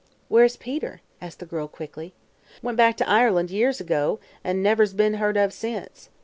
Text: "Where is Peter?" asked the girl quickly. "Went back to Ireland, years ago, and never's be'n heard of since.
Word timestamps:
"Where 0.29 0.43
is 0.45 0.57
Peter?" 0.57 1.01
asked 1.21 1.37
the 1.41 1.45
girl 1.45 1.67
quickly. 1.67 2.15
"Went 2.63 2.75
back 2.75 2.97
to 2.97 3.07
Ireland, 3.07 3.51
years 3.51 3.79
ago, 3.79 4.19
and 4.43 4.63
never's 4.63 4.93
be'n 4.95 5.13
heard 5.21 5.37
of 5.37 5.53
since. 5.53 6.09